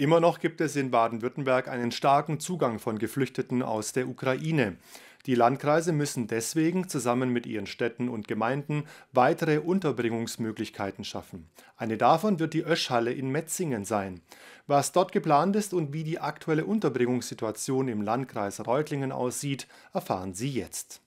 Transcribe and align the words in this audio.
Immer 0.00 0.18
noch 0.18 0.40
gibt 0.40 0.62
es 0.62 0.76
in 0.76 0.90
Baden-Württemberg 0.90 1.68
einen 1.68 1.92
starken 1.92 2.40
Zugang 2.40 2.78
von 2.78 2.98
Geflüchteten 2.98 3.62
aus 3.62 3.92
der 3.92 4.08
Ukraine. 4.08 4.78
Die 5.26 5.34
Landkreise 5.34 5.92
müssen 5.92 6.26
deswegen 6.26 6.88
zusammen 6.88 7.34
mit 7.34 7.44
ihren 7.44 7.66
Städten 7.66 8.08
und 8.08 8.26
Gemeinden 8.26 8.84
weitere 9.12 9.58
Unterbringungsmöglichkeiten 9.58 11.04
schaffen. 11.04 11.50
Eine 11.76 11.98
davon 11.98 12.40
wird 12.40 12.54
die 12.54 12.64
Öschhalle 12.64 13.12
in 13.12 13.30
Metzingen 13.30 13.84
sein. 13.84 14.22
Was 14.66 14.92
dort 14.92 15.12
geplant 15.12 15.54
ist 15.54 15.74
und 15.74 15.92
wie 15.92 16.02
die 16.02 16.18
aktuelle 16.18 16.64
Unterbringungssituation 16.64 17.88
im 17.88 18.00
Landkreis 18.00 18.66
Reutlingen 18.66 19.12
aussieht, 19.12 19.66
erfahren 19.92 20.32
Sie 20.32 20.48
jetzt. 20.48 21.02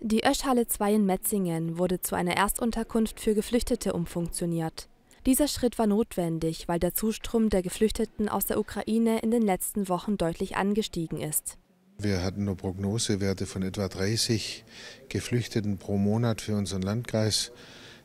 Die 0.00 0.22
Öschhalle 0.22 0.68
2 0.68 0.92
in 0.92 1.06
Metzingen 1.06 1.78
wurde 1.78 2.02
zu 2.02 2.14
einer 2.14 2.36
Erstunterkunft 2.36 3.20
für 3.20 3.32
Geflüchtete 3.32 3.94
umfunktioniert. 3.94 4.90
Dieser 5.26 5.48
Schritt 5.48 5.76
war 5.76 5.88
notwendig, 5.88 6.68
weil 6.68 6.78
der 6.78 6.94
Zustrom 6.94 7.50
der 7.50 7.60
Geflüchteten 7.60 8.28
aus 8.28 8.46
der 8.46 8.60
Ukraine 8.60 9.18
in 9.18 9.32
den 9.32 9.42
letzten 9.42 9.88
Wochen 9.88 10.16
deutlich 10.16 10.56
angestiegen 10.56 11.20
ist. 11.20 11.58
Wir 11.98 12.22
hatten 12.22 12.44
nur 12.44 12.56
Prognosewerte 12.56 13.46
von 13.46 13.62
etwa 13.62 13.88
30 13.88 14.64
Geflüchteten 15.08 15.78
pro 15.78 15.96
Monat 15.96 16.42
für 16.42 16.54
unseren 16.54 16.82
Landkreis 16.82 17.50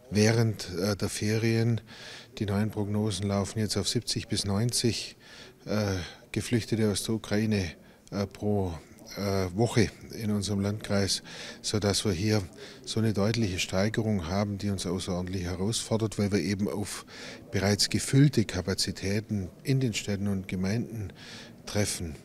während 0.09 0.67
äh, 0.79 0.95
der 0.95 1.09
Ferien. 1.09 1.81
Die 2.39 2.47
neuen 2.47 2.71
Prognosen 2.71 3.27
laufen 3.27 3.59
jetzt 3.59 3.77
auf 3.77 3.87
70 3.87 4.27
bis 4.27 4.45
90 4.45 5.15
äh, 5.65 5.97
Geflüchtete 6.31 6.89
aus 6.89 7.03
der 7.03 7.13
Ukraine 7.13 7.71
äh, 8.09 8.25
pro 8.25 8.69
äh, 8.69 8.90
Woche 9.55 9.89
in 10.11 10.31
unserem 10.31 10.61
Landkreis, 10.61 11.23
sodass 11.61 12.05
wir 12.05 12.11
hier 12.11 12.41
so 12.85 12.99
eine 12.99 13.13
deutliche 13.13 13.59
Steigerung 13.59 14.27
haben, 14.27 14.57
die 14.57 14.69
uns 14.69 14.85
außerordentlich 14.85 15.43
herausfordert, 15.43 16.17
weil 16.17 16.31
wir 16.31 16.39
eben 16.39 16.69
auf 16.69 17.05
bereits 17.51 17.89
gefüllte 17.89 18.45
Kapazitäten 18.45 19.49
in 19.63 19.79
den 19.79 19.93
Städten 19.93 20.27
und 20.27 20.47
Gemeinden 20.47 21.13
treffen. 21.65 22.15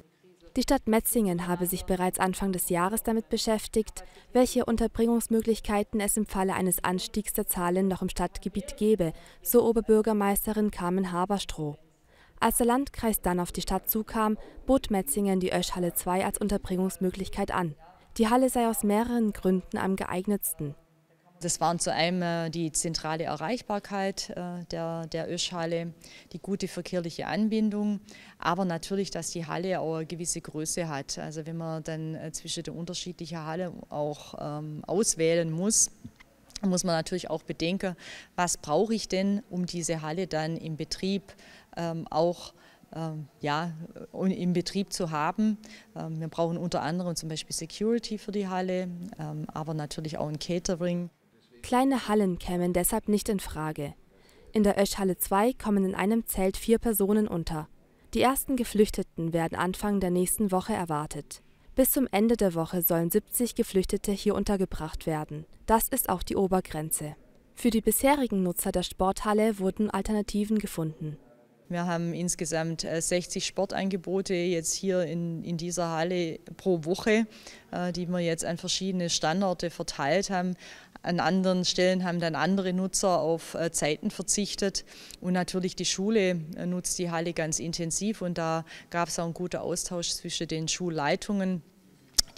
Die 0.57 0.63
Stadt 0.63 0.89
Metzingen 0.89 1.47
habe 1.47 1.67
sich 1.67 1.85
bereits 1.85 2.19
Anfang 2.19 2.51
des 2.51 2.71
Jahres 2.71 3.03
damit 3.03 3.29
beschäftigt, 3.29 4.05
welche 4.33 4.65
Unterbringungsmöglichkeiten 4.65 6.01
es 6.01 6.17
im 6.17 6.25
Falle 6.25 6.55
eines 6.55 6.83
Anstiegs 6.83 7.35
der 7.35 7.47
Zahlen 7.47 7.89
noch 7.89 8.01
im 8.01 8.09
Stadtgebiet 8.09 8.79
gebe, 8.79 9.13
so 9.43 9.69
Oberbürgermeisterin 9.69 10.71
Carmen 10.71 11.13
Haberstroh. 11.13 11.77
Als 12.39 12.59
der 12.59 12.67
Landkreis 12.67 13.21
dann 13.21 13.41
auf 13.41 13.53
die 13.53 13.63
Stadt 13.63 13.89
zukam, 13.89 14.37
bot 14.67 14.91
Metzingen 14.91 15.41
die 15.41 15.53
Öschhalle 15.53 15.95
2 15.95 16.25
als 16.25 16.39
Unterbringungsmöglichkeit 16.39 17.51
an. 17.51 17.75
Die 18.19 18.29
Halle 18.29 18.51
sei 18.51 18.69
aus 18.69 18.83
mehreren 18.83 19.33
Gründen 19.33 19.79
am 19.79 19.97
geeignetsten. 19.97 20.75
Das 21.41 21.61
waren 21.61 21.79
zu 21.79 21.93
einem 21.93 22.23
äh, 22.23 22.51
die 22.51 22.73
zentrale 22.73 23.25
Erreichbarkeit 23.25 24.31
äh, 24.31 24.65
der, 24.71 25.07
der 25.07 25.31
Öschhalle, 25.31 25.93
die 26.33 26.39
gute 26.39 26.67
verkehrliche 26.67 27.27
Anbindung, 27.27 28.01
aber 28.39 28.65
natürlich, 28.65 29.11
dass 29.11 29.33
die 29.33 29.45
Halle 29.47 29.81
auch 29.81 29.97
eine 29.97 30.07
gewisse 30.07 30.41
Größe 30.41 30.89
hat. 30.89 31.19
Also 31.19 31.45
wenn 31.45 31.59
man 31.59 31.83
dann 31.83 32.15
äh, 32.15 32.33
zwischen 32.33 32.63
den 32.63 32.75
unterschiedlichen 32.75 33.45
Hallen 33.45 33.83
auch 33.91 34.35
ähm, 34.41 34.83
auswählen 34.87 35.51
muss, 35.51 35.91
muss 36.63 36.85
man 36.85 36.95
natürlich 36.95 37.29
auch 37.29 37.43
bedenken, 37.43 37.97
was 38.35 38.57
brauche 38.57 38.95
ich 38.95 39.09
denn, 39.09 39.43
um 39.51 39.67
diese 39.67 40.01
Halle 40.01 40.27
dann 40.27 40.57
im 40.57 40.77
Betrieb 40.77 41.35
auch 42.11 42.55
ähm, 42.95 43.29
ja, 43.41 43.73
im 44.13 44.53
Betrieb 44.53 44.93
zu 44.93 45.11
haben. 45.11 45.59
Ähm, 45.97 46.21
wir 46.21 46.29
brauchen 46.29 46.57
unter 46.57 46.83
anderem 46.83 47.17
zum 47.17 47.29
Beispiel 47.29 47.55
Security 47.55 48.19
für 48.19 48.33
die 48.33 48.49
Halle, 48.49 48.89
ähm, 49.19 49.47
aber 49.53 49.75
natürlich 49.75 50.19
auch 50.19 50.29
ein 50.29 50.39
Catering. 50.39 51.11
Kleine 51.63 52.09
Hallen 52.09 52.39
kämen 52.39 52.73
deshalb 52.73 53.09
nicht 53.09 53.29
in 53.29 53.41
Frage. 53.41 53.95
In 54.53 54.63
der 54.63 54.81
Öschhalle 54.81 55.19
2 55.19 55.53
kommen 55.53 55.85
in 55.85 55.95
einem 55.95 56.27
Zelt 56.27 56.57
vier 56.57 56.79
Personen 56.79 57.29
unter. 57.29 57.69
Die 58.15 58.23
ersten 58.23 58.57
Geflüchteten 58.57 59.33
werden 59.33 59.59
Anfang 59.59 60.01
der 60.01 60.11
nächsten 60.11 60.51
Woche 60.53 60.73
erwartet. 60.73 61.43
Bis 61.75 61.91
zum 61.91 62.09
Ende 62.11 62.37
der 62.39 62.55
Woche 62.55 62.81
sollen 62.81 63.11
70 63.11 63.55
Geflüchtete 63.55 64.13
hier 64.13 64.35
untergebracht 64.35 65.07
werden. 65.07 65.45
Das 65.67 65.89
ist 65.89 66.09
auch 66.09 66.23
die 66.23 66.37
Obergrenze. 66.37 67.17
Für 67.55 67.71
die 67.71 67.83
bisherigen 67.83 68.43
Nutzer 68.43 68.73
der 68.73 68.83
Sporthalle 68.83 69.59
wurden 69.59 69.91
Alternativen 69.91 70.59
gefunden. 70.59 71.19
Wir 71.69 71.87
haben 71.87 72.15
insgesamt 72.15 72.83
60 72.83 73.43
äh, 73.43 73.47
Sportangebote 73.47 74.35
jetzt 74.35 74.73
hier 74.75 75.03
in, 75.03 75.43
in 75.43 75.57
dieser 75.57 75.91
Halle 75.91 76.39
pro 76.57 76.85
Woche, 76.85 77.27
äh, 77.73 77.93
die 77.93 78.07
wir 78.07 78.21
jetzt 78.21 78.45
an 78.45 78.57
verschiedene 78.57 79.11
Standorte 79.11 79.71
verteilt 79.71 80.31
haben. 80.31 80.55
An 81.03 81.19
anderen 81.19 81.65
Stellen 81.65 82.05
haben 82.05 82.21
dann 82.21 82.37
andere 82.37 82.73
Nutzer 82.73 83.21
auf 83.21 83.55
äh, 83.55 83.73
Zeiten 83.73 84.11
verzichtet. 84.11 84.85
Und 85.21 85.33
natürlich 85.33 85.75
die 85.75 85.85
Schule 85.85 86.37
nutzt 86.65 86.99
die 86.99 87.11
Halle 87.11 87.33
ganz 87.33 87.59
intensiv 87.59 88.23
und 88.23 88.39
da 88.39 88.65
gab 88.91 89.09
es 89.09 89.19
auch 89.19 89.25
einen 89.25 89.35
guten 89.35 89.59
Austausch 89.59 90.11
zwischen 90.11 90.49
den 90.49 90.69
Schulleitungen 90.69 91.63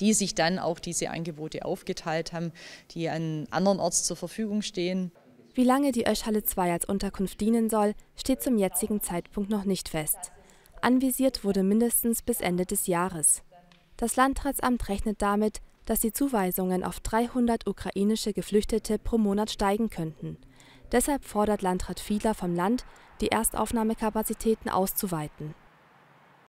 die 0.00 0.12
sich 0.12 0.36
dann 0.36 0.60
auch 0.60 0.78
diese 0.78 1.10
Angebote 1.10 1.64
aufgeteilt 1.64 2.32
haben, 2.32 2.52
die 2.92 3.08
an 3.08 3.48
anderen 3.50 3.80
Orts 3.80 4.04
zur 4.04 4.16
Verfügung 4.16 4.62
stehen. 4.62 5.10
Wie 5.58 5.64
lange 5.64 5.90
die 5.90 6.06
Öschhalle 6.06 6.44
2 6.44 6.70
als 6.70 6.84
Unterkunft 6.84 7.40
dienen 7.40 7.68
soll, 7.68 7.94
steht 8.14 8.40
zum 8.40 8.58
jetzigen 8.58 9.00
Zeitpunkt 9.00 9.50
noch 9.50 9.64
nicht 9.64 9.88
fest. 9.88 10.30
Anvisiert 10.82 11.42
wurde 11.42 11.64
mindestens 11.64 12.22
bis 12.22 12.40
Ende 12.40 12.64
des 12.64 12.86
Jahres. 12.86 13.42
Das 13.96 14.14
Landratsamt 14.14 14.88
rechnet 14.88 15.20
damit, 15.20 15.60
dass 15.84 15.98
die 15.98 16.12
Zuweisungen 16.12 16.84
auf 16.84 17.00
300 17.00 17.66
ukrainische 17.66 18.32
Geflüchtete 18.32 19.00
pro 19.00 19.18
Monat 19.18 19.50
steigen 19.50 19.90
könnten. 19.90 20.36
Deshalb 20.92 21.24
fordert 21.24 21.60
Landrat 21.60 21.98
Fiedler 21.98 22.34
vom 22.34 22.54
Land, 22.54 22.84
die 23.20 23.32
Erstaufnahmekapazitäten 23.32 24.70
auszuweiten 24.70 25.56